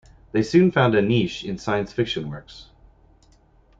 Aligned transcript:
They 0.31 0.41
soon 0.41 0.71
found 0.71 0.95
a 0.95 1.01
niche 1.03 1.43
in 1.43 1.59
science 1.59 1.93
fiction 1.93 2.27
works. 2.31 2.69